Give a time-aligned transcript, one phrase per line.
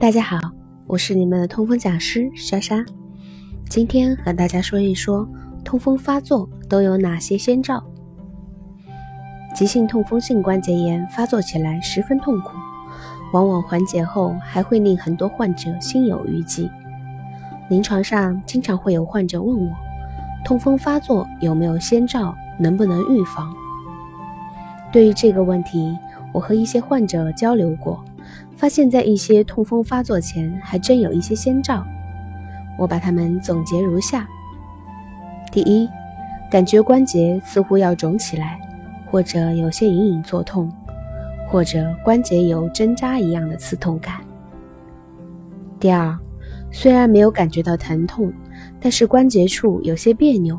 [0.00, 0.38] 大家好，
[0.86, 2.82] 我是你们的痛风讲师莎莎。
[3.68, 5.28] 今天和大家说一说
[5.62, 7.84] 痛风发作都有哪些先兆。
[9.54, 12.52] 急性痛风性关节炎发作起来十分痛苦，
[13.34, 16.70] 往往缓解后还会令很多患者心有余悸。
[17.68, 19.70] 临床上经常会有患者问我，
[20.46, 23.54] 痛风发作有没有先兆，能不能预防？
[24.90, 25.94] 对于这个问题，
[26.32, 28.02] 我和一些患者交流过。
[28.56, 31.84] 发现，在一些痛风发作前，还真有一些先兆。
[32.78, 34.26] 我把它们总结如下：
[35.52, 35.88] 第一，
[36.50, 38.58] 感觉关节似乎要肿起来，
[39.10, 40.70] 或者有些隐隐作痛，
[41.48, 44.20] 或者关节有针扎一样的刺痛感。
[45.78, 46.18] 第二，
[46.70, 48.32] 虽然没有感觉到疼痛，
[48.80, 50.58] 但是关节处有些别扭。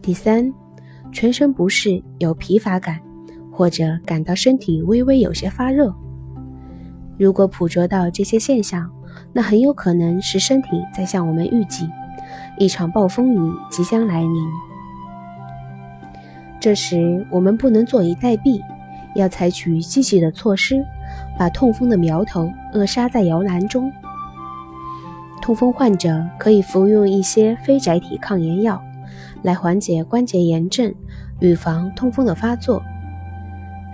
[0.00, 0.52] 第三，
[1.12, 3.00] 全身不适，有疲乏感，
[3.50, 5.94] 或者感到身体微微有些发热。
[7.18, 8.90] 如果捕捉到这些现象，
[9.32, 11.90] 那很有可能是身体在向我们预警，
[12.58, 14.34] 一场暴风雨即将来临。
[16.60, 18.60] 这时，我们不能坐以待毙，
[19.14, 20.84] 要采取积极的措施，
[21.38, 23.92] 把痛风的苗头扼杀在摇篮中。
[25.42, 28.82] 痛风患者可以服用一些非甾体抗炎药，
[29.42, 30.94] 来缓解关节炎症，
[31.40, 32.82] 预防痛风的发作。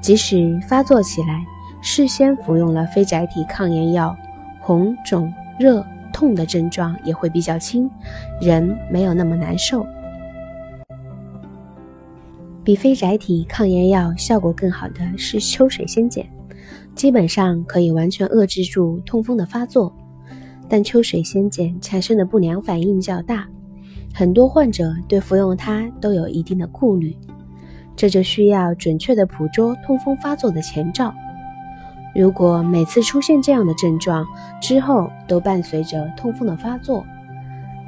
[0.00, 1.44] 即使发作起来，
[1.86, 4.16] 事先服用了非甾体抗炎药，
[4.58, 7.88] 红肿热痛的症状也会比较轻，
[8.40, 9.86] 人没有那么难受。
[12.64, 16.24] 比非甾体抗炎药效果更好的是秋水仙碱，
[16.94, 19.94] 基本上可以完全遏制住痛风的发作，
[20.66, 23.46] 但秋水仙碱产生的不良反应较大，
[24.14, 27.14] 很多患者对服用它都有一定的顾虑，
[27.94, 31.14] 这就需要准确的捕捉痛风发作的前兆。
[32.14, 34.24] 如果每次出现这样的症状
[34.60, 37.04] 之后都伴随着痛风的发作，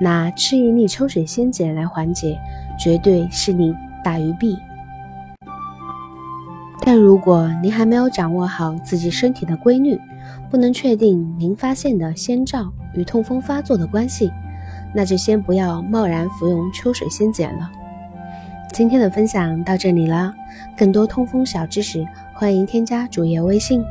[0.00, 2.38] 那吃一粒秋水仙碱来缓解，
[2.78, 3.74] 绝对是利
[4.04, 4.56] 大于弊。
[6.84, 10.00] 但如果您还没有掌握好自己身体的规律，
[10.50, 14.32] 不能确定您发现的先兆与痛风发作的关系，
[14.94, 17.70] 那就先不要贸然服用秋水仙碱了。
[18.72, 20.32] 今天的分享到这里了，
[20.76, 23.84] 更多痛风小知识，欢迎添加主页微信。